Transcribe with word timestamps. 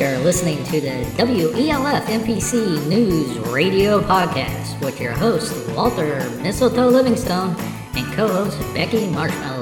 You're 0.00 0.18
listening 0.20 0.64
to 0.64 0.80
the 0.80 1.04
WELF 1.18 2.04
NPC 2.04 2.88
News 2.88 3.38
Radio 3.50 4.00
Podcast 4.00 4.82
with 4.82 4.98
your 4.98 5.12
host, 5.12 5.54
Walter 5.76 6.26
Mistletoe 6.40 6.88
Livingstone, 6.88 7.54
and 7.94 8.10
co 8.14 8.26
host, 8.26 8.58
Becky 8.72 9.06
Marshmallow 9.08 9.59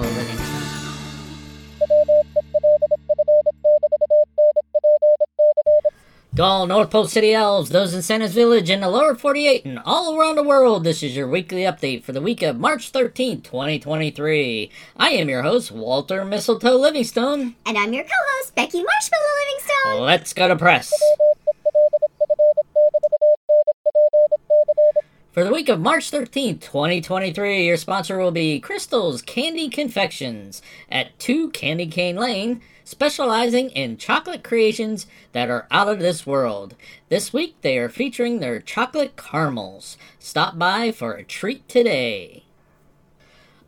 All 6.40 6.68
North 6.68 6.90
Pole 6.90 7.08
City 7.08 7.34
elves, 7.34 7.70
those 7.70 7.92
in 7.92 8.02
Santa's 8.02 8.32
Village 8.32 8.70
and 8.70 8.82
the 8.82 8.88
lower 8.88 9.16
48 9.16 9.64
and 9.64 9.80
all 9.84 10.16
around 10.16 10.36
the 10.36 10.44
world, 10.44 10.84
this 10.84 11.02
is 11.02 11.16
your 11.16 11.26
weekly 11.26 11.62
update 11.62 12.04
for 12.04 12.12
the 12.12 12.20
week 12.20 12.42
of 12.42 12.60
March 12.60 12.92
13th, 12.92 13.42
2023. 13.42 14.70
I 14.96 15.10
am 15.10 15.28
your 15.28 15.42
host, 15.42 15.72
Walter 15.72 16.24
Mistletoe 16.24 16.76
Livingstone. 16.76 17.56
And 17.66 17.76
I'm 17.76 17.92
your 17.92 18.04
co 18.04 18.10
host, 18.10 18.54
Becky 18.54 18.84
Marshmallow 18.84 19.24
Livingstone. 19.46 20.06
Let's 20.06 20.32
go 20.32 20.46
to 20.46 20.54
press. 20.54 20.92
For 25.38 25.44
the 25.44 25.52
week 25.52 25.68
of 25.68 25.78
March 25.78 26.10
13th, 26.10 26.62
2023, 26.62 27.64
your 27.64 27.76
sponsor 27.76 28.18
will 28.18 28.32
be 28.32 28.58
Crystal's 28.58 29.22
Candy 29.22 29.68
Confections 29.68 30.60
at 30.90 31.16
2 31.20 31.50
Candy 31.50 31.86
Cane 31.86 32.16
Lane, 32.16 32.60
specializing 32.82 33.70
in 33.70 33.98
chocolate 33.98 34.42
creations 34.42 35.06
that 35.30 35.48
are 35.48 35.68
out 35.70 35.86
of 35.86 36.00
this 36.00 36.26
world. 36.26 36.74
This 37.08 37.32
week, 37.32 37.54
they 37.60 37.78
are 37.78 37.88
featuring 37.88 38.40
their 38.40 38.58
chocolate 38.58 39.16
caramels. 39.16 39.96
Stop 40.18 40.58
by 40.58 40.90
for 40.90 41.12
a 41.12 41.22
treat 41.22 41.68
today. 41.68 42.42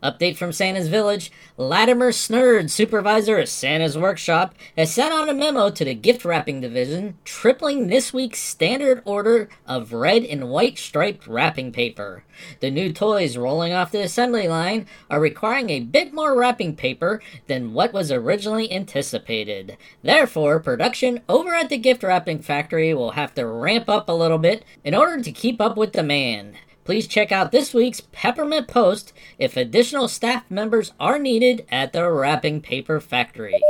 Update 0.03 0.35
from 0.35 0.51
Santa's 0.51 0.87
Village 0.87 1.31
Latimer 1.57 2.11
Snurd, 2.11 2.71
supervisor 2.71 3.37
at 3.37 3.49
Santa's 3.49 3.95
Workshop, 3.95 4.55
has 4.75 4.91
sent 4.91 5.13
out 5.13 5.29
a 5.29 5.33
memo 5.33 5.69
to 5.69 5.85
the 5.85 5.93
gift 5.93 6.25
wrapping 6.25 6.59
division, 6.59 7.19
tripling 7.23 7.85
this 7.85 8.11
week's 8.11 8.39
standard 8.39 9.03
order 9.05 9.47
of 9.67 9.93
red 9.93 10.23
and 10.23 10.49
white 10.49 10.79
striped 10.79 11.27
wrapping 11.27 11.71
paper. 11.71 12.23
The 12.61 12.71
new 12.71 12.91
toys 12.91 13.37
rolling 13.37 13.73
off 13.73 13.91
the 13.91 14.01
assembly 14.01 14.47
line 14.47 14.87
are 15.07 15.19
requiring 15.19 15.69
a 15.69 15.81
bit 15.81 16.13
more 16.13 16.35
wrapping 16.35 16.75
paper 16.75 17.21
than 17.45 17.73
what 17.73 17.93
was 17.93 18.11
originally 18.11 18.71
anticipated. 18.71 19.77
Therefore, 20.01 20.59
production 20.59 21.21
over 21.29 21.53
at 21.53 21.69
the 21.69 21.77
gift 21.77 22.01
wrapping 22.01 22.39
factory 22.39 22.91
will 22.95 23.11
have 23.11 23.35
to 23.35 23.45
ramp 23.45 23.87
up 23.87 24.09
a 24.09 24.13
little 24.13 24.39
bit 24.39 24.65
in 24.83 24.95
order 24.95 25.21
to 25.21 25.31
keep 25.31 25.61
up 25.61 25.77
with 25.77 25.91
demand. 25.91 26.55
Please 26.83 27.07
check 27.07 27.31
out 27.31 27.51
this 27.51 27.73
week's 27.73 28.01
Peppermint 28.11 28.67
Post 28.67 29.13
if 29.37 29.55
additional 29.55 30.07
staff 30.07 30.43
members 30.49 30.93
are 30.99 31.19
needed 31.19 31.65
at 31.69 31.93
the 31.93 32.09
wrapping 32.09 32.61
paper 32.61 32.99
factory. 32.99 33.61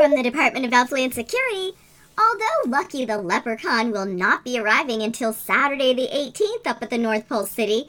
From 0.00 0.12
the 0.12 0.22
Department 0.22 0.64
of 0.64 0.72
Elfland 0.72 1.12
Security, 1.12 1.72
although 2.18 2.70
Lucky 2.70 3.04
the 3.04 3.18
Leprechaun 3.18 3.90
will 3.90 4.06
not 4.06 4.44
be 4.44 4.58
arriving 4.58 5.02
until 5.02 5.32
Saturday 5.32 5.92
the 5.92 6.08
18th 6.08 6.66
up 6.66 6.82
at 6.82 6.90
the 6.90 6.98
North 6.98 7.28
Pole 7.28 7.46
City, 7.46 7.88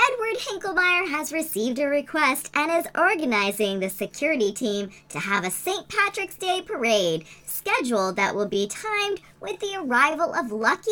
Edward 0.00 0.38
Hinklemeyer 0.38 1.08
has 1.10 1.32
received 1.32 1.78
a 1.78 1.86
request 1.86 2.50
and 2.54 2.70
is 2.70 2.90
organizing 2.96 3.80
the 3.80 3.90
security 3.90 4.52
team 4.52 4.90
to 5.08 5.18
have 5.18 5.44
a 5.44 5.50
St. 5.50 5.88
Patrick's 5.88 6.36
Day 6.36 6.62
parade 6.62 7.24
scheduled 7.58 8.16
that 8.16 8.34
will 8.34 8.46
be 8.46 8.68
timed 8.68 9.20
with 9.40 9.58
the 9.60 9.76
arrival 9.76 10.32
of 10.32 10.52
Lucky 10.52 10.90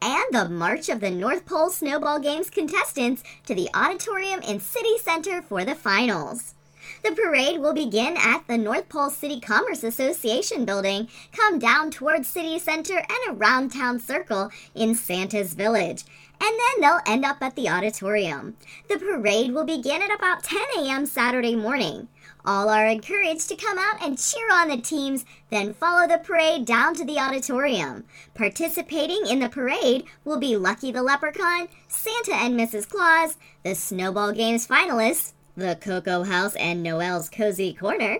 and 0.00 0.24
the 0.32 0.48
March 0.48 0.88
of 0.88 1.00
the 1.00 1.10
North 1.10 1.44
Pole 1.44 1.70
Snowball 1.70 2.20
Games 2.20 2.50
contestants 2.50 3.22
to 3.44 3.54
the 3.54 3.68
auditorium 3.74 4.40
in 4.40 4.60
City 4.60 4.98
Center 4.98 5.42
for 5.42 5.64
the 5.64 5.74
finals. 5.74 6.54
The 7.02 7.12
parade 7.12 7.60
will 7.60 7.74
begin 7.74 8.16
at 8.16 8.46
the 8.46 8.56
North 8.56 8.88
Pole 8.88 9.10
City 9.10 9.40
Commerce 9.40 9.82
Association 9.82 10.64
building, 10.64 11.08
come 11.32 11.58
down 11.58 11.90
towards 11.90 12.28
City 12.28 12.58
Center 12.58 12.98
and 12.98 13.38
around 13.38 13.72
Town 13.72 13.98
Circle 13.98 14.50
in 14.74 14.94
Santa's 14.94 15.54
Village, 15.54 16.04
and 16.40 16.50
then 16.50 16.80
they'll 16.80 17.00
end 17.06 17.24
up 17.24 17.42
at 17.42 17.56
the 17.56 17.68
auditorium. 17.68 18.56
The 18.88 18.98
parade 18.98 19.52
will 19.52 19.64
begin 19.64 20.02
at 20.02 20.14
about 20.14 20.44
10 20.44 20.60
a.m. 20.78 21.06
Saturday 21.06 21.56
morning. 21.56 22.08
All 22.46 22.68
are 22.68 22.86
encouraged 22.86 23.48
to 23.48 23.56
come 23.56 23.76
out 23.76 24.00
and 24.00 24.16
cheer 24.16 24.48
on 24.52 24.68
the 24.68 24.76
teams, 24.76 25.24
then 25.50 25.74
follow 25.74 26.06
the 26.06 26.18
parade 26.18 26.64
down 26.64 26.94
to 26.94 27.04
the 27.04 27.18
auditorium. 27.18 28.04
Participating 28.34 29.26
in 29.26 29.40
the 29.40 29.48
parade 29.48 30.04
will 30.24 30.38
be 30.38 30.56
Lucky 30.56 30.92
the 30.92 31.02
Leprechaun, 31.02 31.66
Santa 31.88 32.34
and 32.34 32.58
Mrs. 32.58 32.88
Claus, 32.88 33.36
the 33.64 33.74
Snowball 33.74 34.32
Games 34.32 34.64
finalists, 34.64 35.32
the 35.56 35.76
Cocoa 35.80 36.22
House 36.22 36.54
and 36.54 36.84
Noel's 36.84 37.28
Cozy 37.28 37.72
Corner, 37.72 38.18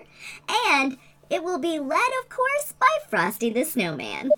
and 0.67 0.97
it 1.29 1.41
will 1.41 1.59
be 1.59 1.79
led, 1.79 2.09
of 2.21 2.29
course, 2.29 2.73
by 2.77 2.97
Frosty 3.09 3.49
the 3.49 3.63
Snowman. 3.63 4.29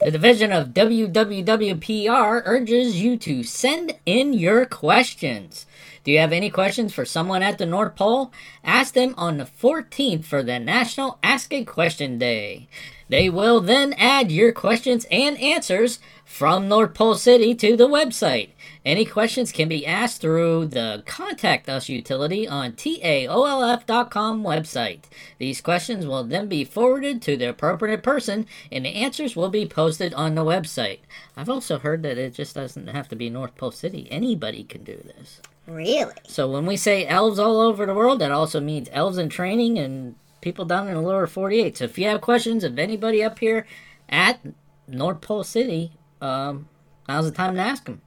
The 0.00 0.10
division 0.10 0.50
of 0.52 0.74
WWWPR 0.74 2.42
urges 2.44 3.00
you 3.00 3.16
to 3.18 3.42
send 3.42 3.94
in 4.04 4.32
your 4.32 4.66
questions. 4.66 5.66
Do 6.04 6.12
you 6.12 6.18
have 6.18 6.32
any 6.32 6.50
questions 6.50 6.92
for 6.92 7.06
someone 7.06 7.42
at 7.42 7.56
the 7.56 7.64
North 7.64 7.96
Pole? 7.96 8.30
Ask 8.62 8.92
them 8.92 9.14
on 9.16 9.38
the 9.38 9.46
14th 9.46 10.26
for 10.26 10.42
the 10.42 10.58
National 10.58 11.18
Ask 11.22 11.50
a 11.54 11.64
Question 11.64 12.18
Day. 12.18 12.68
They 13.08 13.30
will 13.30 13.62
then 13.62 13.94
add 13.94 14.30
your 14.30 14.52
questions 14.52 15.06
and 15.10 15.38
answers 15.40 16.00
from 16.22 16.68
North 16.68 16.92
Pole 16.92 17.14
City 17.14 17.54
to 17.54 17.74
the 17.74 17.88
website. 17.88 18.50
Any 18.84 19.06
questions 19.06 19.50
can 19.50 19.66
be 19.66 19.86
asked 19.86 20.20
through 20.20 20.66
the 20.66 21.02
Contact 21.06 21.70
Us 21.70 21.88
utility 21.88 22.46
on 22.46 22.72
TAOLF.com 22.72 24.42
website. 24.42 25.04
These 25.38 25.62
questions 25.62 26.04
will 26.04 26.24
then 26.24 26.48
be 26.48 26.64
forwarded 26.64 27.22
to 27.22 27.38
the 27.38 27.48
appropriate 27.48 28.02
person 28.02 28.46
and 28.70 28.84
the 28.84 28.90
answers 28.90 29.36
will 29.36 29.48
be 29.48 29.64
posted 29.64 30.12
on 30.12 30.34
the 30.34 30.44
website. 30.44 30.98
I've 31.34 31.48
also 31.48 31.78
heard 31.78 32.02
that 32.02 32.18
it 32.18 32.34
just 32.34 32.54
doesn't 32.54 32.88
have 32.88 33.08
to 33.08 33.16
be 33.16 33.30
North 33.30 33.54
Pole 33.56 33.70
City, 33.70 34.06
anybody 34.10 34.64
can 34.64 34.84
do 34.84 34.96
this. 34.96 35.40
Really? 35.66 36.14
So 36.26 36.50
when 36.50 36.66
we 36.66 36.76
say 36.76 37.06
elves 37.06 37.38
all 37.38 37.60
over 37.60 37.86
the 37.86 37.94
world, 37.94 38.18
that 38.18 38.30
also 38.30 38.60
means 38.60 38.88
elves 38.92 39.18
in 39.18 39.28
training 39.28 39.78
and 39.78 40.14
people 40.40 40.64
down 40.64 40.88
in 40.88 40.94
the 40.94 41.00
lower 41.00 41.26
48. 41.26 41.78
So 41.78 41.84
if 41.84 41.98
you 41.98 42.06
have 42.08 42.20
questions 42.20 42.64
of 42.64 42.78
anybody 42.78 43.22
up 43.22 43.38
here 43.38 43.66
at 44.08 44.40
North 44.86 45.20
Pole 45.22 45.44
City, 45.44 45.92
um, 46.20 46.68
now's 47.08 47.24
the 47.24 47.30
time 47.30 47.54
to 47.54 47.60
ask 47.60 47.86
them. 47.86 48.02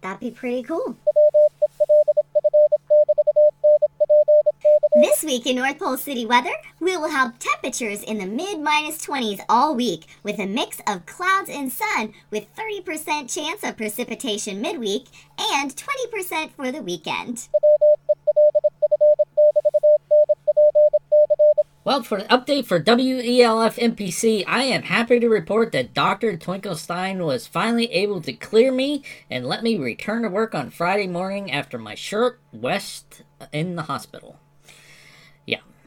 That'd 0.00 0.20
be 0.20 0.30
pretty 0.30 0.62
cool. 0.62 0.96
This 4.94 5.24
week 5.24 5.46
in 5.46 5.56
North 5.56 5.78
Pole 5.78 5.96
City 5.96 6.26
weather, 6.26 6.52
we 6.78 6.98
will 6.98 7.08
have 7.08 7.38
temperatures 7.38 8.02
in 8.02 8.18
the 8.18 8.26
mid 8.26 8.60
minus 8.60 8.98
20s 9.06 9.40
all 9.48 9.74
week, 9.74 10.04
with 10.22 10.38
a 10.38 10.46
mix 10.46 10.82
of 10.86 11.06
clouds 11.06 11.48
and 11.48 11.72
sun, 11.72 12.12
with 12.30 12.54
30% 12.54 13.32
chance 13.32 13.64
of 13.64 13.78
precipitation 13.78 14.60
midweek 14.60 15.06
and 15.38 15.74
20% 15.74 16.50
for 16.50 16.70
the 16.70 16.82
weekend. 16.82 17.48
Well, 21.84 22.02
for 22.02 22.18
the 22.18 22.24
update 22.24 22.66
for 22.66 22.78
WELF 22.78 23.78
NPC, 23.78 24.44
I 24.46 24.64
am 24.64 24.82
happy 24.82 25.18
to 25.20 25.28
report 25.28 25.72
that 25.72 25.94
Dr. 25.94 26.36
Twinklestein 26.36 27.24
was 27.24 27.46
finally 27.46 27.90
able 27.92 28.20
to 28.20 28.34
clear 28.34 28.70
me 28.70 29.02
and 29.30 29.46
let 29.46 29.62
me 29.62 29.78
return 29.78 30.20
to 30.22 30.28
work 30.28 30.54
on 30.54 30.68
Friday 30.68 31.06
morning 31.06 31.50
after 31.50 31.78
my 31.78 31.94
short 31.94 32.40
rest 32.52 33.22
in 33.52 33.76
the 33.76 33.84
hospital. 33.84 34.38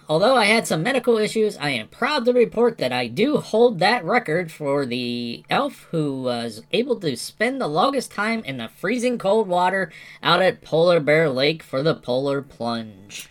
Although 0.07 0.35
I 0.35 0.45
had 0.45 0.67
some 0.67 0.83
medical 0.83 1.17
issues, 1.17 1.57
I 1.57 1.71
am 1.71 1.87
proud 1.87 2.25
to 2.25 2.33
report 2.33 2.77
that 2.77 2.93
I 2.93 3.07
do 3.07 3.37
hold 3.37 3.79
that 3.79 4.05
record 4.05 4.51
for 4.51 4.85
the 4.85 5.43
elf 5.49 5.87
who 5.89 6.21
was 6.21 6.61
able 6.71 6.99
to 6.99 7.17
spend 7.17 7.59
the 7.59 7.67
longest 7.67 8.11
time 8.11 8.43
in 8.43 8.57
the 8.57 8.67
freezing 8.67 9.17
cold 9.17 9.47
water 9.47 9.91
out 10.21 10.43
at 10.43 10.61
Polar 10.61 10.99
Bear 10.99 11.29
Lake 11.29 11.63
for 11.63 11.81
the 11.81 11.95
polar 11.95 12.43
plunge. 12.43 13.29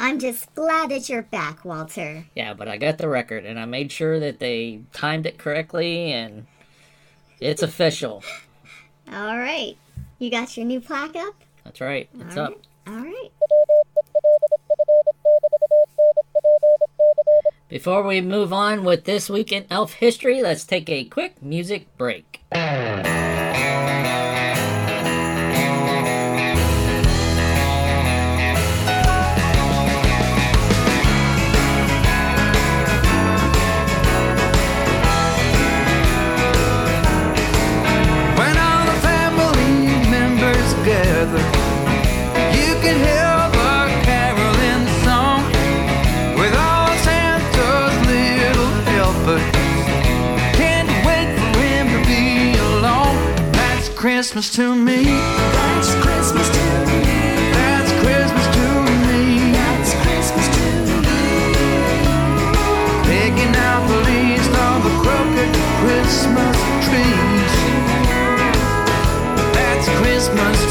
I'm 0.00 0.18
just 0.18 0.52
glad 0.54 0.90
that 0.90 1.08
you're 1.08 1.22
back, 1.22 1.64
Walter. 1.64 2.26
Yeah, 2.34 2.52
but 2.52 2.66
I 2.68 2.78
got 2.78 2.98
the 2.98 3.08
record 3.08 3.44
and 3.44 3.58
I 3.58 3.64
made 3.64 3.92
sure 3.92 4.18
that 4.18 4.40
they 4.40 4.80
timed 4.92 5.26
it 5.26 5.38
correctly 5.38 6.12
and 6.12 6.46
it's 7.40 7.62
official. 7.62 8.24
All 9.12 9.38
right. 9.38 9.76
You 10.18 10.30
got 10.30 10.56
your 10.56 10.66
new 10.66 10.80
plaque 10.80 11.14
up? 11.16 11.34
That's 11.64 11.80
right. 11.80 12.08
It's 12.20 12.36
All 12.36 12.44
up. 12.44 12.50
right. 12.50 12.67
Before 17.68 18.02
we 18.02 18.22
move 18.22 18.50
on 18.50 18.82
with 18.82 19.04
this 19.04 19.28
week 19.28 19.52
in 19.52 19.66
elf 19.68 19.92
history, 19.94 20.40
let's 20.40 20.64
take 20.64 20.88
a 20.88 21.04
quick 21.04 21.42
music 21.42 21.86
break. 21.98 22.27
Christmas 53.98 54.48
to 54.50 54.76
me. 54.76 55.02
That's 55.02 55.92
Christmas 55.96 56.48
to 56.50 56.86
me. 56.86 57.02
That's 57.50 57.90
Christmas 57.98 58.46
to 58.54 58.66
me. 59.10 59.50
That's 59.50 59.92
Christmas 60.04 60.46
to 60.54 60.66
me. 61.02 61.18
Picking 63.10 63.56
out 63.56 63.82
the 63.88 63.98
leaves 64.06 64.46
of 64.46 64.84
the 64.86 64.94
crooked 65.02 65.52
Christmas 65.82 66.56
trees. 66.86 67.54
That's 69.52 69.88
Christmas 69.98 70.67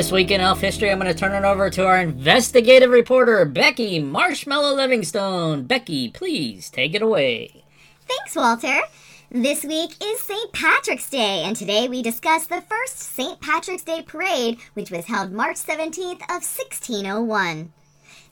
this 0.00 0.10
week 0.10 0.30
in 0.30 0.40
Elf 0.40 0.62
History, 0.62 0.90
I'm 0.90 0.98
going 0.98 1.12
to 1.12 1.18
turn 1.18 1.34
it 1.34 1.46
over 1.46 1.68
to 1.68 1.84
our 1.84 1.98
investigative 2.00 2.88
reporter, 2.88 3.44
Becky 3.44 3.98
Marshmallow 3.98 4.74
Livingstone. 4.74 5.64
Becky, 5.64 6.08
please 6.08 6.70
take 6.70 6.94
it 6.94 7.02
away. 7.02 7.64
Thanks, 8.08 8.34
Walter. 8.34 8.80
This 9.30 9.62
week 9.62 9.90
is 10.02 10.20
St. 10.20 10.54
Patrick's 10.54 11.10
Day, 11.10 11.42
and 11.44 11.54
today 11.54 11.86
we 11.86 12.00
discuss 12.00 12.46
the 12.46 12.62
first 12.62 12.98
St. 12.98 13.42
Patrick's 13.42 13.82
Day 13.82 14.00
parade, 14.00 14.58
which 14.72 14.90
was 14.90 15.04
held 15.04 15.32
March 15.32 15.56
17th 15.56 16.22
of 16.22 16.40
1601. 16.48 17.70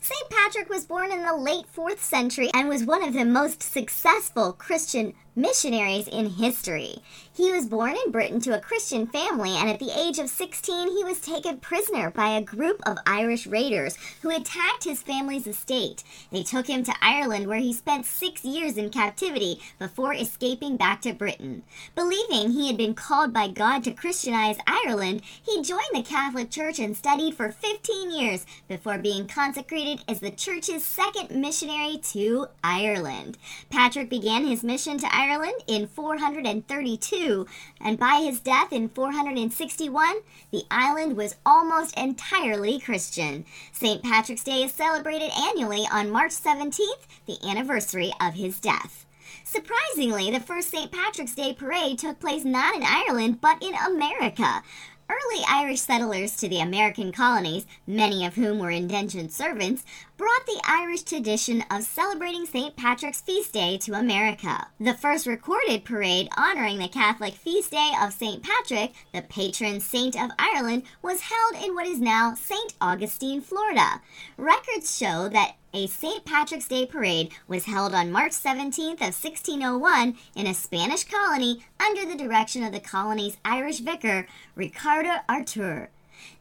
St. 0.00 0.31
Patrick 0.31 0.71
was 0.71 0.87
born 0.87 1.12
in 1.12 1.23
the 1.23 1.37
late 1.37 1.66
4th 1.71 1.99
century 1.99 2.49
and 2.54 2.71
was 2.71 2.85
one 2.85 3.07
of 3.07 3.12
the 3.12 3.26
most 3.26 3.62
successful 3.62 4.54
Christian 4.54 5.12
missionaries 5.38 6.09
in 6.09 6.30
history. 6.30 6.97
He 7.33 7.52
was 7.52 7.66
born 7.66 7.95
in 8.04 8.11
Britain 8.11 8.40
to 8.40 8.57
a 8.57 8.61
Christian 8.61 9.07
family, 9.07 9.50
and 9.50 9.71
at 9.71 9.78
the 9.78 9.97
age 9.97 10.18
of 10.18 10.28
16, 10.28 10.90
he 10.90 11.04
was 11.04 11.21
taken 11.21 11.59
prisoner 11.59 12.11
by 12.11 12.30
a 12.30 12.42
group 12.42 12.80
of 12.85 12.99
Irish 13.07 13.47
raiders 13.47 13.97
who 14.23 14.30
attacked 14.30 14.83
his 14.83 15.02
family's 15.02 15.47
estate. 15.47 16.02
They 16.33 16.42
took 16.42 16.66
him 16.66 16.83
to 16.83 16.95
Ireland, 17.00 17.47
where 17.47 17.61
he 17.61 17.73
spent 17.73 18.07
six 18.07 18.45
years 18.45 18.76
in 18.76 18.90
captivity 18.90 19.61
before 19.78 20.12
escaping 20.12 20.76
back 20.76 21.00
to 21.02 21.12
Britain. 21.12 21.62
Believing 21.95 22.50
he 22.50 22.66
had 22.66 22.76
been 22.76 22.95
called 22.95 23.33
by 23.33 23.47
God 23.47 23.85
to 23.85 23.92
Christianize 23.92 24.59
Ireland, 24.66 25.23
he 25.40 25.62
joined 25.62 25.95
the 25.95 26.02
Catholic 26.02 26.50
Church 26.50 26.80
and 26.80 26.97
studied 26.97 27.35
for 27.35 27.52
15 27.52 28.11
years 28.11 28.45
before 28.66 28.99
being 28.99 29.28
consecrated 29.28 30.02
as 30.09 30.18
the 30.18 30.33
church's 30.33 30.85
second 30.85 31.30
missionary 31.30 31.99
to 31.99 32.49
Ireland. 32.64 33.38
Patrick 33.71 34.11
began 34.11 34.45
his 34.45 34.64
mission 34.64 34.99
to 34.99 35.07
Ireland 35.14 35.27
in 35.66 35.87
432, 35.87 37.47
and 37.82 37.99
by 37.99 38.23
his 38.25 38.40
death 38.40 38.73
in 38.73 38.88
461, 38.88 40.16
the 40.50 40.62
island 40.70 41.18
was 41.18 41.37
almost 41.44 41.97
entirely 41.99 42.80
Christian. 42.80 43.44
St. 43.70 44.02
Patrick's 44.02 44.42
Day 44.44 44.62
is 44.62 44.73
celebrated 44.73 45.30
annually 45.37 45.87
on 45.92 46.11
March 46.11 46.32
17th, 46.32 47.06
the 47.26 47.37
anniversary 47.47 48.11
of 48.18 48.35
his 48.35 48.58
death. 48.58 49.04
Surprisingly, 49.44 50.30
the 50.30 50.40
first 50.40 50.70
St. 50.70 50.90
Patrick's 50.90 51.35
Day 51.35 51.52
parade 51.52 51.99
took 51.99 52.18
place 52.20 52.44
not 52.44 52.75
in 52.75 52.82
Ireland, 52.82 53.42
but 53.42 53.62
in 53.62 53.75
America. 53.75 54.62
Early 55.11 55.42
Irish 55.47 55.80
settlers 55.80 56.37
to 56.37 56.49
the 56.49 56.61
American 56.61 57.12
colonies, 57.12 57.66
many 57.87 58.25
of 58.26 58.35
whom 58.35 58.58
were 58.58 58.70
indentured 58.70 59.32
servants, 59.32 59.85
brought 60.18 60.46
the 60.46 60.60
Irish 60.64 61.02
tradition 61.02 61.64
of 61.70 61.84
celebrating 61.84 62.44
St. 62.44 62.75
Patrick's 62.75 63.20
Feast 63.20 63.52
Day 63.52 63.78
to 63.78 63.92
America. 63.92 64.66
The 64.80 64.92
first 64.92 65.28
recorded 65.28 65.84
parade 65.84 66.28
honoring 66.37 66.78
the 66.78 66.88
Catholic 66.88 67.34
feast 67.34 67.70
day 67.70 67.92
of 68.02 68.12
St. 68.12 68.42
Patrick, 68.42 68.94
the 69.14 69.22
patron 69.22 69.78
saint 69.78 70.20
of 70.20 70.32
Ireland, 70.37 70.82
was 71.02 71.20
held 71.20 71.64
in 71.64 71.72
what 71.72 71.87
is 71.87 72.00
now 72.00 72.34
St. 72.34 72.75
Augustine, 72.80 73.40
Florida. 73.40 74.00
Records 74.37 74.98
show 74.98 75.28
that 75.28 75.54
a 75.72 75.87
St. 75.87 76.25
Patrick's 76.25 76.66
Day 76.66 76.84
parade 76.84 77.30
was 77.46 77.66
held 77.66 77.94
on 77.94 78.10
March 78.10 78.32
17th 78.32 78.94
of 78.94 79.14
1601 79.14 80.16
in 80.34 80.48
a 80.48 80.54
Spanish 80.54 81.04
colony 81.04 81.64
under 81.78 82.04
the 82.04 82.18
direction 82.18 82.64
of 82.64 82.72
the 82.72 82.80
colony's 82.80 83.37
Irish 83.44 83.78
vicar, 83.78 84.26
Ricardo 84.56 85.18
Artur. 85.28 85.90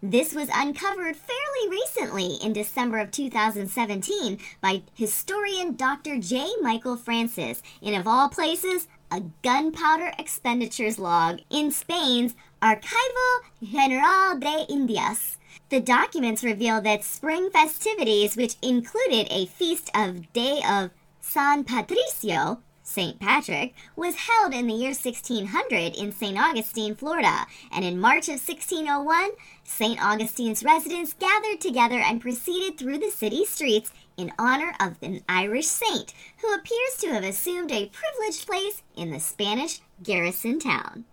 This 0.02 0.34
was 0.34 0.50
uncovered 0.54 1.16
fairly 1.16 1.70
recently 1.70 2.36
in 2.36 2.54
December 2.54 3.00
of 3.00 3.12
2017 3.12 4.40
by 4.62 4.84
historian 4.94 5.76
Dr. 5.76 6.20
J. 6.20 6.48
Michael 6.62 6.98
Francis 6.98 7.62
in, 7.82 7.94
of 7.94 8.08
all 8.08 8.30
places, 8.30 8.88
a 9.12 9.22
gunpowder 9.44 10.14
expenditures 10.20 11.00
log 11.00 11.40
in 11.50 11.72
Spain's 11.72 12.36
Archivo 12.62 13.40
General 13.64 14.38
de 14.40 14.66
Indias. 14.70 15.38
The 15.70 15.80
documents 15.80 16.44
reveal 16.44 16.82
that 16.82 17.04
spring 17.04 17.50
festivities, 17.50 18.36
which 18.36 18.56
included 18.62 19.28
a 19.30 19.46
feast 19.46 19.90
of 19.94 20.32
Day 20.34 20.62
of 20.68 20.92
San 21.20 21.64
Patricio, 21.64 22.62
St. 22.88 23.20
Patrick, 23.20 23.76
was 23.98 24.16
held 24.16 24.54
in 24.54 24.66
the 24.66 24.74
year 24.74 24.92
1600 24.92 25.94
in 25.96 26.14
St. 26.14 26.40
Augustine, 26.40 26.96
Florida, 26.96 27.46
and 27.70 27.84
in 27.84 28.00
March 28.00 28.30
of 28.30 28.40
1601, 28.40 29.32
St. 29.66 30.00
Augustine's 30.02 30.64
residents 30.64 31.14
gathered 31.14 31.60
together 31.60 32.00
and 32.00 32.22
proceeded 32.22 32.78
through 32.78 32.98
the 32.98 33.12
city 33.12 33.44
streets 33.44 33.92
in 34.16 34.32
honor 34.40 34.74
of 34.80 34.96
an 35.02 35.22
Irish 35.28 35.68
saint 35.68 36.14
who 36.38 36.54
appears 36.54 36.96
to 37.00 37.10
have 37.10 37.26
assumed 37.26 37.72
a 37.72 37.92
privileged 37.92 38.48
place 38.48 38.82
in 38.96 39.12
the 39.12 39.20
Spanish 39.20 39.82
garrison 40.02 40.58
town. 40.58 41.04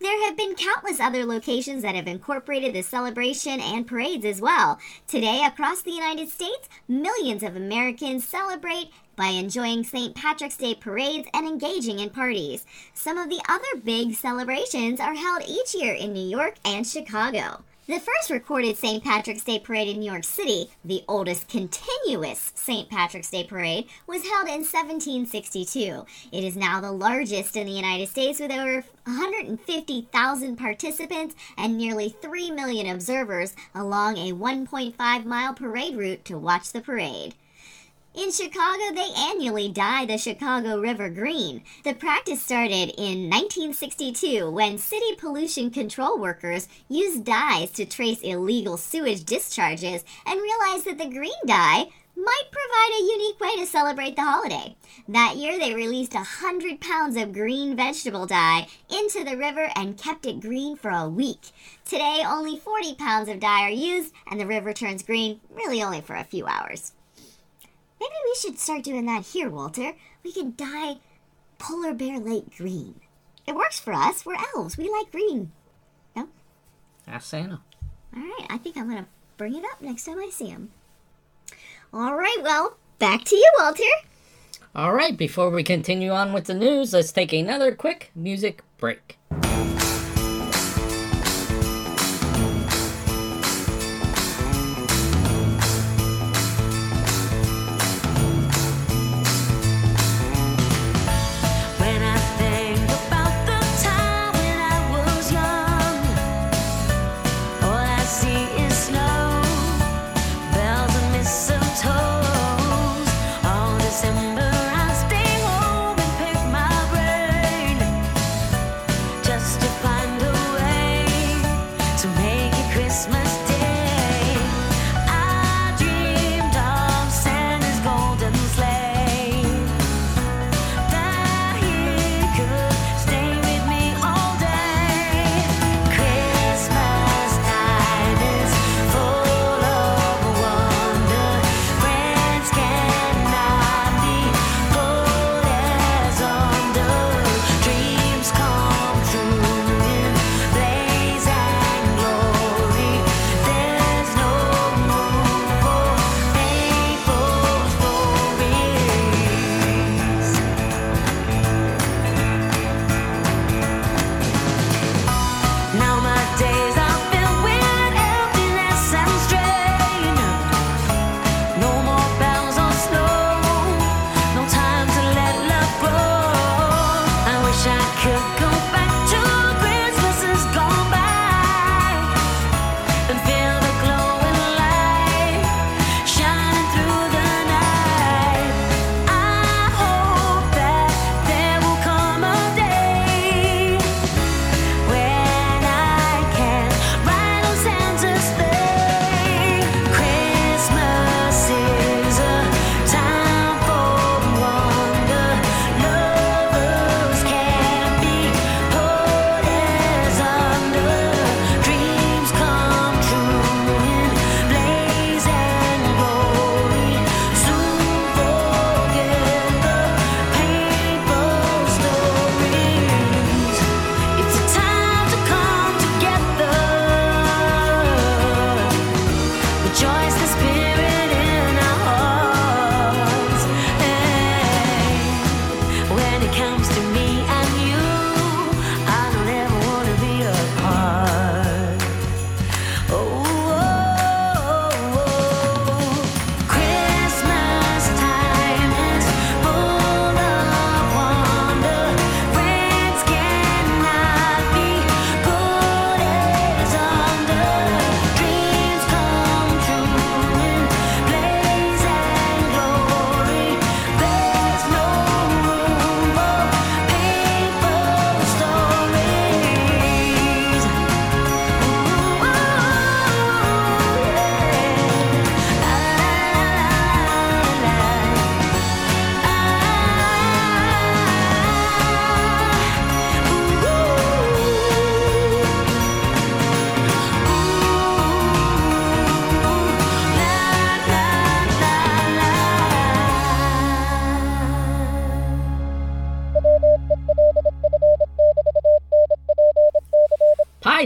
There 0.00 0.26
have 0.26 0.36
been 0.36 0.56
countless 0.56 1.00
other 1.00 1.24
locations 1.24 1.82
that 1.82 1.94
have 1.94 2.08
incorporated 2.08 2.74
the 2.74 2.82
celebration 2.82 3.60
and 3.60 3.86
parades 3.86 4.24
as 4.24 4.40
well. 4.40 4.78
Today, 5.06 5.44
across 5.44 5.82
the 5.82 5.92
United 5.92 6.28
States, 6.28 6.68
millions 6.86 7.42
of 7.42 7.56
Americans 7.56 8.26
celebrate 8.26 8.90
by 9.18 9.26
enjoying 9.26 9.82
St. 9.82 10.14
Patrick's 10.14 10.56
Day 10.56 10.76
parades 10.76 11.28
and 11.34 11.46
engaging 11.46 11.98
in 11.98 12.08
parties. 12.08 12.64
Some 12.94 13.18
of 13.18 13.28
the 13.28 13.42
other 13.48 13.82
big 13.84 14.14
celebrations 14.14 15.00
are 15.00 15.14
held 15.14 15.42
each 15.46 15.74
year 15.74 15.92
in 15.92 16.12
New 16.12 16.26
York 16.26 16.54
and 16.64 16.86
Chicago. 16.86 17.64
The 17.88 17.98
first 17.98 18.30
recorded 18.30 18.76
St. 18.76 19.02
Patrick's 19.02 19.42
Day 19.42 19.58
parade 19.58 19.88
in 19.88 20.00
New 20.00 20.10
York 20.10 20.22
City, 20.22 20.70
the 20.84 21.02
oldest 21.08 21.48
continuous 21.48 22.52
St. 22.54 22.88
Patrick's 22.88 23.30
Day 23.30 23.44
parade, 23.44 23.86
was 24.06 24.22
held 24.28 24.46
in 24.46 24.60
1762. 24.60 26.04
It 26.30 26.44
is 26.44 26.54
now 26.54 26.82
the 26.82 26.92
largest 26.92 27.56
in 27.56 27.66
the 27.66 27.72
United 27.72 28.08
States 28.08 28.40
with 28.40 28.52
over 28.52 28.84
150,000 29.04 30.56
participants 30.56 31.34
and 31.56 31.78
nearly 31.78 32.10
3 32.10 32.50
million 32.50 32.86
observers 32.94 33.56
along 33.74 34.18
a 34.18 34.32
1.5 34.32 35.24
mile 35.24 35.54
parade 35.54 35.96
route 35.96 36.24
to 36.26 36.38
watch 36.38 36.70
the 36.70 36.82
parade. 36.82 37.34
In 38.14 38.32
Chicago, 38.32 38.94
they 38.94 39.10
annually 39.16 39.68
dye 39.68 40.06
the 40.06 40.16
Chicago 40.16 40.80
River 40.80 41.10
green. 41.10 41.62
The 41.84 41.92
practice 41.92 42.40
started 42.40 42.94
in 42.96 43.28
1962 43.28 44.50
when 44.50 44.78
city 44.78 45.14
pollution 45.16 45.70
control 45.70 46.18
workers 46.18 46.68
used 46.88 47.24
dyes 47.24 47.70
to 47.72 47.84
trace 47.84 48.20
illegal 48.22 48.78
sewage 48.78 49.24
discharges 49.24 50.04
and 50.26 50.40
realized 50.40 50.86
that 50.86 50.96
the 50.96 51.10
green 51.10 51.30
dye 51.46 51.88
might 52.16 52.50
provide 52.50 52.98
a 52.98 53.04
unique 53.04 53.38
way 53.40 53.56
to 53.56 53.66
celebrate 53.66 54.16
the 54.16 54.22
holiday. 54.22 54.74
That 55.06 55.36
year, 55.36 55.58
they 55.58 55.74
released 55.74 56.14
100 56.14 56.80
pounds 56.80 57.16
of 57.16 57.34
green 57.34 57.76
vegetable 57.76 58.26
dye 58.26 58.68
into 58.90 59.22
the 59.22 59.36
river 59.36 59.70
and 59.76 59.98
kept 59.98 60.26
it 60.26 60.40
green 60.40 60.76
for 60.76 60.90
a 60.90 61.08
week. 61.08 61.50
Today, 61.84 62.22
only 62.26 62.58
40 62.58 62.94
pounds 62.94 63.28
of 63.28 63.38
dye 63.38 63.64
are 63.64 63.70
used, 63.70 64.14
and 64.28 64.40
the 64.40 64.46
river 64.46 64.72
turns 64.72 65.02
green 65.02 65.40
really 65.50 65.82
only 65.82 66.00
for 66.00 66.16
a 66.16 66.24
few 66.24 66.46
hours. 66.46 66.92
Maybe 68.00 68.14
we 68.24 68.34
should 68.34 68.58
start 68.58 68.84
doing 68.84 69.06
that 69.06 69.26
here, 69.26 69.50
Walter. 69.50 69.94
We 70.22 70.32
can 70.32 70.54
dye 70.56 70.98
Polar 71.58 71.94
Bear 71.94 72.18
Lake 72.18 72.56
green. 72.56 73.00
It 73.46 73.54
works 73.54 73.80
for 73.80 73.92
us. 73.92 74.24
We're 74.24 74.36
elves. 74.54 74.76
We 74.76 74.90
like 74.90 75.10
green. 75.10 75.52
No? 76.14 76.28
Ask 77.06 77.28
Santa. 77.28 77.60
All 78.14 78.22
right. 78.22 78.46
I 78.50 78.58
think 78.58 78.76
I'm 78.76 78.90
going 78.90 79.04
to 79.04 79.10
bring 79.36 79.54
it 79.54 79.64
up 79.72 79.80
next 79.80 80.04
time 80.04 80.18
I 80.18 80.30
see 80.30 80.48
him. 80.48 80.70
All 81.92 82.14
right. 82.14 82.38
Well, 82.42 82.76
back 82.98 83.24
to 83.24 83.36
you, 83.36 83.50
Walter. 83.58 83.82
All 84.74 84.92
right, 84.94 85.16
before 85.16 85.50
we 85.50 85.64
continue 85.64 86.10
on 86.10 86.32
with 86.32 86.44
the 86.44 86.54
news, 86.54 86.92
let's 86.92 87.10
take 87.10 87.32
another 87.32 87.74
quick 87.74 88.12
music 88.14 88.62
break. 88.76 89.17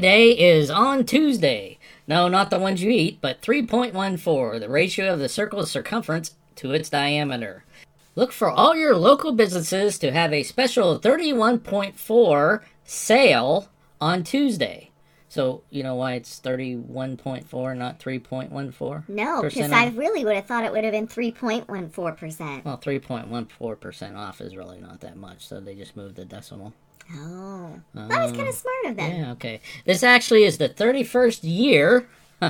Day 0.02 0.32
is 0.32 0.68
on 0.68 1.06
Tuesday. 1.06 1.78
No, 2.08 2.26
not 2.26 2.50
the 2.50 2.58
ones 2.58 2.82
you 2.82 2.90
eat, 2.90 3.18
but 3.20 3.40
3.14, 3.40 4.58
the 4.58 4.68
ratio 4.68 5.12
of 5.12 5.20
the 5.20 5.28
circle's 5.28 5.70
circumference 5.70 6.34
to 6.56 6.72
its 6.72 6.90
diameter. 6.90 7.64
Look 8.16 8.32
for 8.32 8.50
all 8.50 8.74
your 8.74 8.96
local 8.96 9.30
businesses 9.30 10.00
to 10.00 10.10
have 10.10 10.32
a 10.32 10.42
special 10.42 10.98
31.4 10.98 12.62
sale 12.84 13.68
on 14.00 14.24
Tuesday. 14.24 14.90
So, 15.28 15.62
you 15.70 15.84
know 15.84 15.94
why 15.94 16.14
it's 16.14 16.40
31.4, 16.40 17.76
not 17.76 18.00
3.14? 18.00 19.08
No, 19.08 19.42
because 19.42 19.70
I 19.70 19.86
really 19.90 20.24
would 20.24 20.34
have 20.34 20.46
thought 20.46 20.64
it 20.64 20.72
would 20.72 20.82
have 20.82 20.92
been 20.92 21.06
3.14%. 21.06 22.64
Well, 22.64 22.76
3.14% 22.76 24.16
off 24.16 24.40
is 24.40 24.56
really 24.56 24.80
not 24.80 25.00
that 25.00 25.16
much, 25.16 25.46
so 25.46 25.60
they 25.60 25.76
just 25.76 25.96
moved 25.96 26.16
the 26.16 26.24
decimal. 26.24 26.74
Oh. 27.14 27.80
That 27.94 28.22
was 28.22 28.32
kind 28.32 28.48
of 28.48 28.54
smart 28.54 28.86
of 28.86 28.96
them. 28.96 29.20
Yeah, 29.20 29.32
okay. 29.32 29.60
This 29.84 30.02
actually 30.02 30.44
is 30.44 30.58
the 30.58 30.68
31st 30.68 31.40
year 31.42 32.06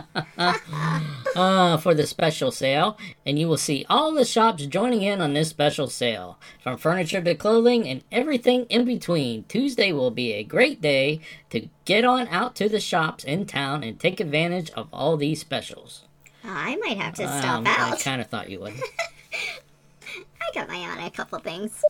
uh, 1.36 1.76
for 1.76 1.94
the 1.94 2.06
special 2.06 2.50
sale, 2.50 2.96
and 3.26 3.38
you 3.38 3.48
will 3.48 3.56
see 3.56 3.84
all 3.88 4.12
the 4.12 4.24
shops 4.24 4.64
joining 4.66 5.02
in 5.02 5.20
on 5.20 5.34
this 5.34 5.48
special 5.50 5.88
sale. 5.88 6.38
From 6.62 6.78
furniture 6.78 7.20
to 7.22 7.34
clothing 7.34 7.86
and 7.88 8.02
everything 8.10 8.64
in 8.66 8.84
between, 8.84 9.44
Tuesday 9.44 9.92
will 9.92 10.10
be 10.10 10.32
a 10.32 10.44
great 10.44 10.80
day 10.80 11.20
to 11.50 11.68
get 11.84 12.04
on 12.04 12.28
out 12.28 12.54
to 12.56 12.68
the 12.68 12.80
shops 12.80 13.24
in 13.24 13.44
town 13.46 13.82
and 13.82 13.98
take 14.00 14.20
advantage 14.20 14.70
of 14.70 14.88
all 14.92 15.16
these 15.16 15.40
specials. 15.40 16.02
I 16.44 16.76
might 16.76 16.98
have 16.98 17.14
to 17.14 17.26
stop 17.26 17.58
Um, 17.58 17.66
I 17.66 17.96
kind 18.02 18.20
of 18.20 18.28
thought 18.28 18.50
you 18.50 18.60
would. 18.60 18.74
I 20.40 20.54
got 20.54 20.68
my 20.68 20.76
eye 20.76 20.88
on 20.88 20.98
a 21.00 21.10
couple 21.10 21.38
things. 21.38 21.82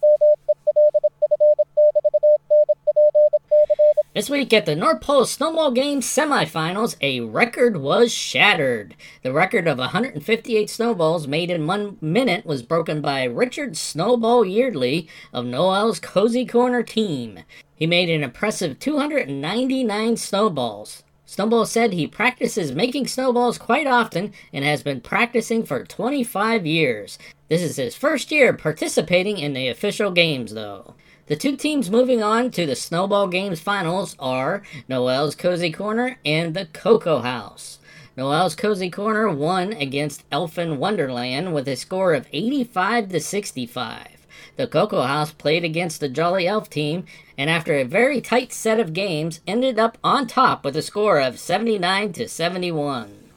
This 4.15 4.29
week 4.29 4.53
at 4.53 4.67
the 4.67 4.77
North 4.77 5.01
Pole 5.01 5.25
Snowball 5.25 5.71
Games 5.71 6.05
semifinals, 6.05 6.97
a 7.01 7.21
record 7.21 7.79
was 7.79 8.13
shattered. 8.13 8.95
The 9.23 9.33
record 9.33 9.67
of 9.67 9.79
158 9.79 10.69
snowballs 10.69 11.27
made 11.27 11.51
in 11.51 11.67
one 11.67 11.97
minute 12.03 12.45
was 12.45 12.63
broken 12.63 13.01
by 13.01 13.25
Richard 13.25 13.75
Snowball 13.75 14.45
Yeardley 14.45 15.09
of 15.33 15.47
Noel's 15.47 15.99
Cozy 15.99 16.45
Corner 16.45 16.83
team. 16.83 17.39
He 17.75 17.87
made 17.87 18.11
an 18.11 18.23
impressive 18.23 18.79
299 18.79 20.19
snowballs. 20.19 21.05
Snowball 21.25 21.65
said 21.65 21.95
he 21.95 22.07
practices 22.07 22.73
making 22.73 23.07
snowballs 23.07 23.57
quite 23.57 23.87
often 23.87 24.35
and 24.53 24.63
has 24.63 24.83
been 24.83 25.01
practicing 25.01 25.65
for 25.65 25.87
25 25.87 26.67
years. 26.67 27.19
This 27.49 27.63
is 27.63 27.77
his 27.77 27.95
first 27.95 28.31
year 28.31 28.53
participating 28.53 29.39
in 29.39 29.55
the 29.55 29.69
official 29.69 30.11
games, 30.11 30.53
though. 30.53 30.97
The 31.33 31.39
two 31.39 31.57
teams 31.57 31.91
moving 31.91 32.23
on 32.23 32.51
to 32.51 32.67
the 32.67 32.77
Snowball 32.77 33.27
Games 33.27 33.59
finals 33.59 34.17
are 34.19 34.63
Noel's 34.87 35.35
Cozy 35.35 35.73
Corner 35.73 36.19
and 36.27 36.53
the 36.53 36.67
Cocoa 36.67 37.21
House. 37.21 37.79
Noel's 38.19 38.55
Cozy 38.55 38.91
Corner 38.91 39.31
won 39.31 39.73
against 39.73 40.25
Elfin 40.31 40.77
Wonderland 40.77 41.55
with 41.55 41.67
a 41.69 41.77
score 41.77 42.13
of 42.13 42.27
85 42.35 43.09
to 43.09 43.19
65. 43.19 44.27
The 44.57 44.67
Cocoa 44.67 45.05
House 45.05 45.33
played 45.33 45.65
against 45.65 46.01
the 46.01 46.11
Jolly 46.11 46.47
Elf 46.47 46.69
team 46.69 47.07
and 47.39 47.49
after 47.49 47.77
a 47.77 47.85
very 47.85 48.21
tight 48.21 48.53
set 48.53 48.79
of 48.79 48.93
games 48.93 49.41
ended 49.47 49.79
up 49.79 49.97
on 50.05 50.27
top 50.27 50.67
with 50.67 50.77
a 50.77 50.83
score 50.83 51.19
of 51.19 51.39
79 51.39 52.13
to 52.13 52.29
71. 52.29 53.31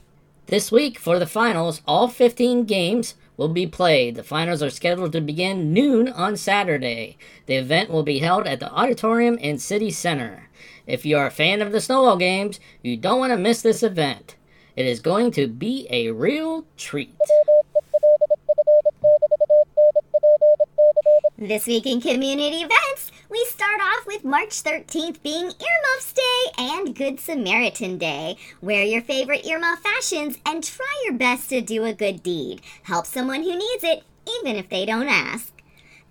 This 0.48 0.70
week 0.70 1.00
for 1.00 1.18
the 1.18 1.26
finals, 1.26 1.82
all 1.88 2.10
15 2.10 2.66
games 2.66 3.16
will 3.38 3.50
be 3.50 3.68
played. 3.68 4.16
The 4.16 4.24
finals 4.24 4.64
are 4.64 4.70
scheduled 4.70 5.12
to 5.14 5.22
begin 5.22 5.74
noon 5.74 6.10
on 6.10 6.38
Saturday. 6.38 7.18
The 7.46 7.56
event 7.56 7.90
will 7.90 8.04
be 8.04 8.20
held 8.20 8.48
at 8.48 8.60
the 8.60 8.72
auditorium 8.72 9.38
in 9.38 9.60
City 9.60 9.92
Center. 9.92 10.50
If 10.88 11.06
you 11.06 11.18
are 11.18 11.28
a 11.28 11.32
fan 11.32 11.62
of 11.62 11.72
the 11.72 11.82
Snowball 11.82 12.18
Games, 12.18 12.60
you 12.82 12.98
don't 12.98 13.20
want 13.20 13.32
to 13.32 13.38
miss 13.38 13.62
this 13.62 13.84
event. 13.84 14.36
It 14.76 14.86
is 14.86 15.00
going 15.00 15.32
to 15.32 15.48
be 15.48 15.88
a 15.90 16.12
real 16.12 16.66
treat. 16.78 17.16
This 21.38 21.68
week 21.68 21.86
in 21.86 22.02
community 22.02 22.58
events, 22.58 23.12
we 23.30 23.44
start 23.46 23.80
off 23.82 24.06
with 24.06 24.24
March 24.24 24.64
13th 24.64 25.22
being 25.22 25.44
Earmuffs 25.46 26.14
Good 26.96 27.20
Samaritan 27.20 27.98
Day. 27.98 28.38
Wear 28.62 28.86
your 28.86 29.02
favorite 29.02 29.44
earmuff 29.44 29.80
fashions 29.80 30.38
and 30.46 30.64
try 30.64 31.04
your 31.04 31.16
best 31.16 31.50
to 31.50 31.60
do 31.60 31.84
a 31.84 31.92
good 31.92 32.24
deed. 32.24 32.62
Help 32.84 33.06
someone 33.06 33.44
who 33.44 33.58
needs 33.58 33.84
it, 33.84 34.04
even 34.40 34.56
if 34.56 34.70
they 34.70 34.86
don't 34.86 35.10
ask. 35.10 35.52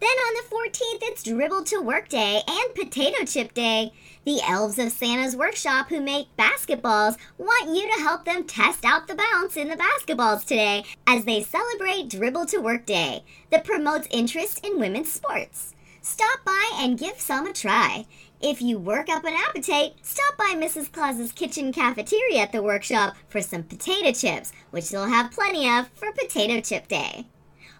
Then 0.00 0.10
on 0.10 0.34
the 0.34 0.54
14th, 0.54 1.08
it's 1.08 1.22
Dribble 1.22 1.64
to 1.64 1.80
Work 1.80 2.10
Day 2.10 2.42
and 2.46 2.74
Potato 2.74 3.24
Chip 3.24 3.54
Day. 3.54 3.94
The 4.26 4.42
elves 4.46 4.78
of 4.78 4.92
Santa's 4.92 5.34
workshop 5.34 5.88
who 5.88 6.02
make 6.02 6.36
basketballs 6.36 7.16
want 7.38 7.74
you 7.74 7.90
to 7.90 8.02
help 8.02 8.26
them 8.26 8.44
test 8.44 8.84
out 8.84 9.06
the 9.06 9.14
bounce 9.14 9.56
in 9.56 9.68
the 9.68 9.78
basketballs 9.78 10.42
today 10.42 10.84
as 11.06 11.24
they 11.24 11.42
celebrate 11.42 12.10
Dribble 12.10 12.44
to 12.46 12.58
Work 12.58 12.84
Day 12.84 13.24
that 13.48 13.64
promotes 13.64 14.06
interest 14.10 14.66
in 14.66 14.78
women's 14.78 15.10
sports. 15.10 15.74
Stop 16.02 16.44
by 16.44 16.70
and 16.74 16.98
give 16.98 17.18
some 17.18 17.46
a 17.46 17.52
try. 17.54 18.04
If 18.46 18.60
you 18.60 18.78
work 18.78 19.08
up 19.08 19.24
an 19.24 19.32
appetite, 19.32 19.94
stop 20.02 20.36
by 20.36 20.52
Mrs. 20.54 20.92
Claus's 20.92 21.32
kitchen 21.32 21.72
cafeteria 21.72 22.42
at 22.42 22.52
the 22.52 22.62
workshop 22.62 23.16
for 23.26 23.40
some 23.40 23.62
potato 23.62 24.12
chips, 24.12 24.52
which 24.70 24.90
they'll 24.90 25.06
have 25.06 25.30
plenty 25.32 25.66
of 25.66 25.88
for 25.94 26.12
Potato 26.12 26.60
Chip 26.60 26.86
Day. 26.86 27.24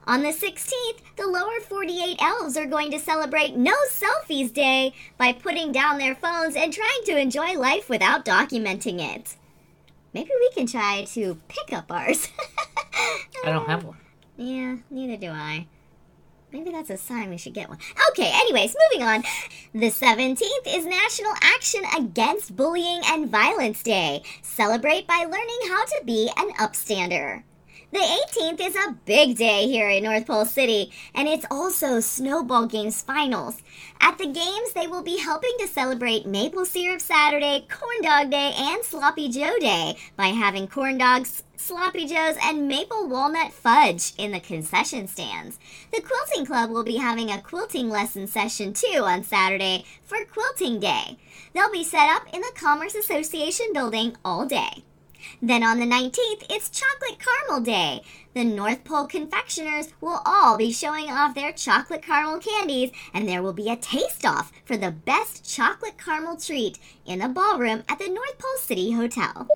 On 0.06 0.22
the 0.22 0.30
16th, 0.30 1.00
the 1.16 1.26
lower 1.26 1.60
48 1.60 2.16
elves 2.18 2.56
are 2.56 2.64
going 2.64 2.90
to 2.92 2.98
celebrate 2.98 3.54
No 3.54 3.74
Selfies 3.90 4.54
Day 4.54 4.94
by 5.18 5.34
putting 5.34 5.70
down 5.70 5.98
their 5.98 6.14
phones 6.14 6.56
and 6.56 6.72
trying 6.72 7.04
to 7.04 7.18
enjoy 7.18 7.58
life 7.58 7.90
without 7.90 8.24
documenting 8.24 9.00
it. 9.00 9.36
Maybe 10.14 10.30
we 10.40 10.50
can 10.52 10.66
try 10.66 11.04
to 11.08 11.38
pick 11.46 11.74
up 11.74 11.92
ours. 11.92 12.30
I 13.44 13.50
don't 13.50 13.68
have 13.68 13.84
one. 13.84 13.98
Yeah, 14.38 14.76
neither 14.88 15.18
do 15.18 15.28
I. 15.28 15.66
Maybe 16.54 16.70
that's 16.70 16.88
a 16.88 16.96
sign 16.96 17.30
we 17.30 17.36
should 17.36 17.52
get 17.52 17.68
one. 17.68 17.78
Okay, 18.10 18.30
anyways, 18.32 18.76
moving 18.92 19.04
on. 19.04 19.24
The 19.72 19.90
17th 19.90 20.38
is 20.68 20.86
National 20.86 21.32
Action 21.42 21.82
Against 21.98 22.54
Bullying 22.54 23.00
and 23.06 23.28
Violence 23.28 23.82
Day. 23.82 24.22
Celebrate 24.40 25.04
by 25.08 25.26
learning 25.28 25.58
how 25.68 25.84
to 25.84 26.02
be 26.04 26.30
an 26.36 26.52
upstander. 26.52 27.42
The 27.94 28.00
18th 28.00 28.60
is 28.60 28.74
a 28.74 28.96
big 29.04 29.36
day 29.36 29.68
here 29.68 29.88
in 29.88 30.02
North 30.02 30.26
Pole 30.26 30.46
City, 30.46 30.90
and 31.14 31.28
it's 31.28 31.46
also 31.48 32.00
Snowball 32.00 32.66
Games 32.66 33.00
Finals. 33.00 33.62
At 34.00 34.18
the 34.18 34.26
games, 34.26 34.72
they 34.74 34.88
will 34.88 35.04
be 35.04 35.18
helping 35.18 35.52
to 35.60 35.68
celebrate 35.68 36.26
Maple 36.26 36.64
Syrup 36.64 37.00
Saturday, 37.00 37.64
Corn 37.70 38.02
Dog 38.02 38.32
Day, 38.32 38.52
and 38.56 38.84
Sloppy 38.84 39.28
Joe 39.28 39.56
Day 39.60 39.96
by 40.16 40.26
having 40.26 40.66
corn 40.66 40.98
dogs, 40.98 41.44
sloppy 41.54 42.08
joes, 42.08 42.34
and 42.42 42.66
maple 42.66 43.06
walnut 43.06 43.52
fudge 43.52 44.12
in 44.18 44.32
the 44.32 44.40
concession 44.40 45.06
stands. 45.06 45.60
The 45.92 46.02
Quilting 46.02 46.46
Club 46.46 46.70
will 46.70 46.82
be 46.82 46.96
having 46.96 47.30
a 47.30 47.40
quilting 47.40 47.90
lesson 47.90 48.26
session 48.26 48.72
too 48.72 49.04
on 49.04 49.22
Saturday 49.22 49.84
for 50.02 50.18
Quilting 50.24 50.80
Day. 50.80 51.16
They'll 51.52 51.70
be 51.70 51.84
set 51.84 52.10
up 52.10 52.26
in 52.34 52.40
the 52.40 52.52
Commerce 52.56 52.96
Association 52.96 53.72
building 53.72 54.16
all 54.24 54.46
day. 54.46 54.82
Then 55.40 55.62
on 55.62 55.78
the 55.78 55.86
19th, 55.86 56.46
it's 56.50 56.70
Chocolate 56.70 57.18
Caramel 57.18 57.64
Day. 57.64 58.02
The 58.34 58.44
North 58.44 58.84
Pole 58.84 59.06
confectioners 59.06 59.92
will 60.00 60.20
all 60.24 60.56
be 60.56 60.72
showing 60.72 61.10
off 61.10 61.34
their 61.34 61.52
chocolate 61.52 62.02
caramel 62.02 62.40
candies, 62.40 62.90
and 63.12 63.28
there 63.28 63.42
will 63.42 63.52
be 63.52 63.70
a 63.70 63.76
taste 63.76 64.24
off 64.24 64.52
for 64.64 64.76
the 64.76 64.90
best 64.90 65.44
chocolate 65.48 65.98
caramel 65.98 66.36
treat 66.36 66.78
in 67.06 67.20
the 67.20 67.28
ballroom 67.28 67.84
at 67.88 67.98
the 67.98 68.08
North 68.08 68.38
Pole 68.38 68.58
City 68.58 68.92
Hotel. 68.92 69.48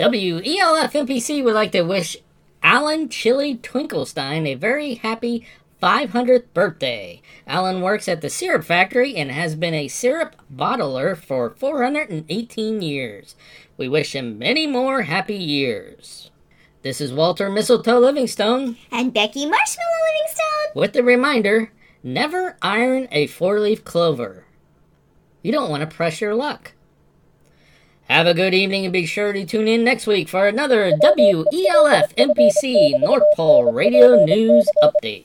WELF 0.00 0.92
NPC 0.92 1.42
would 1.42 1.54
like 1.54 1.72
to 1.72 1.82
wish 1.82 2.18
Alan 2.62 3.08
Chili 3.08 3.56
Twinklestein 3.56 4.46
a 4.46 4.54
very 4.54 4.94
happy 4.94 5.46
500th 5.82 6.46
birthday. 6.54 7.20
Alan 7.46 7.82
works 7.82 8.08
at 8.08 8.22
the 8.22 8.30
syrup 8.30 8.64
factory 8.64 9.14
and 9.16 9.30
has 9.30 9.54
been 9.54 9.74
a 9.74 9.88
syrup 9.88 10.36
bottler 10.54 11.16
for 11.16 11.50
418 11.50 12.80
years. 12.80 13.36
We 13.76 13.88
wish 13.88 14.14
him 14.14 14.38
many 14.38 14.66
more 14.66 15.02
happy 15.02 15.36
years. 15.36 16.30
This 16.82 17.00
is 17.00 17.12
Walter 17.12 17.50
Mistletoe 17.50 17.98
Livingstone 17.98 18.76
And 18.90 19.12
Becky 19.12 19.44
Marshmallow 19.44 19.88
Livingstone! 20.14 20.72
with 20.74 20.92
the 20.92 21.02
reminder 21.02 21.72
never 22.02 22.56
iron 22.62 23.08
a 23.10 23.26
four 23.26 23.60
leaf 23.60 23.84
clover. 23.84 24.44
You 25.42 25.52
don't 25.52 25.70
want 25.70 25.88
to 25.88 25.94
press 25.94 26.20
your 26.20 26.34
luck. 26.34 26.72
Have 28.08 28.26
a 28.26 28.34
good 28.34 28.54
evening 28.54 28.84
and 28.84 28.92
be 28.92 29.04
sure 29.04 29.32
to 29.32 29.44
tune 29.44 29.66
in 29.66 29.82
next 29.82 30.06
week 30.06 30.28
for 30.28 30.46
another 30.46 30.92
WELF 31.02 32.14
NPC 32.14 33.00
North 33.00 33.24
Pole 33.34 33.72
Radio 33.72 34.24
News 34.24 34.68
Update. 34.82 35.24